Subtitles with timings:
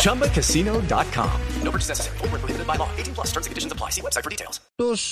[0.00, 1.30] ChumbaCasino.com.
[1.62, 2.18] No purchase necessary.
[2.18, 2.88] Void where prohibited by law.
[2.96, 3.90] 18 plus terms and conditions apply.
[3.90, 4.60] See website for details.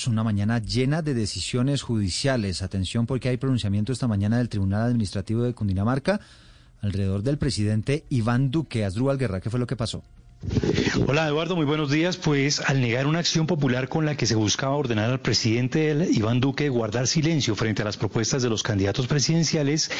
[0.07, 2.61] Una mañana llena de decisiones judiciales.
[2.61, 6.19] Atención porque hay pronunciamiento esta mañana del Tribunal Administrativo de Cundinamarca
[6.81, 8.83] alrededor del presidente Iván Duque.
[8.83, 10.03] Asdrúbal Guerra, ¿qué fue lo que pasó?
[11.05, 12.15] Hola Eduardo, muy buenos días.
[12.15, 16.39] Pues al negar una acción popular con la que se buscaba ordenar al presidente Iván
[16.39, 19.91] Duque guardar silencio frente a las propuestas de los candidatos presidenciales,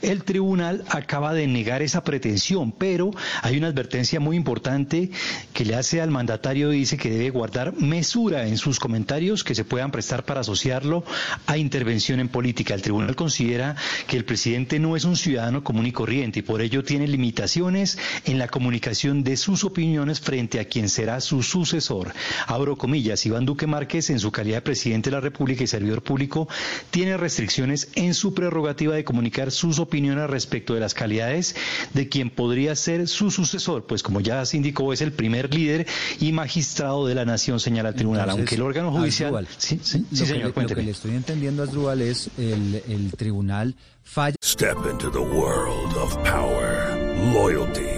[0.00, 3.10] el tribunal acaba de negar esa pretensión, pero
[3.42, 5.10] hay una advertencia muy importante
[5.52, 9.64] que le hace al mandatario dice que debe guardar mesura en sus comentarios que se
[9.64, 11.02] puedan prestar para asociarlo
[11.46, 12.74] a intervención en política.
[12.74, 13.74] El tribunal considera
[14.06, 17.98] que el presidente no es un ciudadano común y corriente y por ello tiene limitaciones
[18.26, 19.87] en la comunicación de sus opiniones
[20.20, 22.12] frente a quien será su sucesor.
[22.46, 26.02] Abro comillas, Iván Duque Márquez, en su calidad de presidente de la República y servidor
[26.02, 26.48] público,
[26.90, 31.56] tiene restricciones en su prerrogativa de comunicar sus opiniones respecto de las calidades
[31.94, 35.86] de quien podría ser su sucesor, pues como ya se indicó, es el primer líder
[36.20, 39.34] y magistrado de la nación, señala el tribunal, aunque el órgano judicial...
[39.34, 43.12] Asdrúbal, sí, sí, sí señor, que, Lo que le estoy entendiendo, Asdrúbal, es el, el
[43.12, 44.36] tribunal falla...
[44.42, 46.94] Step into the world of power,
[47.32, 47.97] loyalty.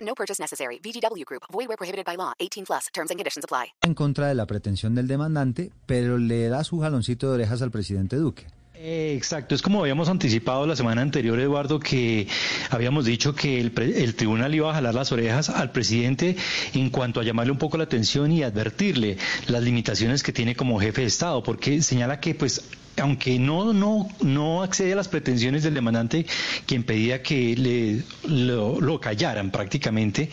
[0.00, 0.78] No purchase necessary.
[0.78, 1.42] VGW Group.
[1.52, 2.32] Void where prohibited by law.
[2.38, 2.86] 18 plus.
[2.92, 3.72] Terms and conditions apply.
[3.82, 7.70] En contra de la pretensión del demandante, pero le da su jaloncito de orejas al
[7.70, 8.46] presidente Duque.
[8.78, 12.28] Eh, Exacto, es como habíamos anticipado la semana anterior, Eduardo, que
[12.68, 16.36] habíamos dicho que el, pre- el tribunal iba a jalar las orejas al presidente
[16.74, 19.16] en cuanto a llamarle un poco la atención y advertirle
[19.48, 22.68] las limitaciones que tiene como jefe de Estado, porque señala que, pues,
[23.00, 26.26] aunque no, no, no accede a las pretensiones del demandante,
[26.66, 30.30] quien pedía que le, lo, lo callaran prácticamente,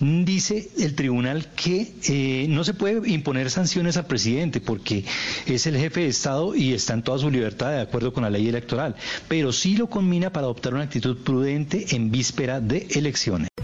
[0.00, 5.04] dice el tribunal que eh, no se puede imponer sanciones al presidente porque
[5.46, 8.30] es el jefe de Estado y está en toda su libertad de acuerdo con la
[8.30, 8.96] ley electoral,
[9.28, 13.48] pero sí lo combina para adoptar una actitud prudente en víspera de elecciones.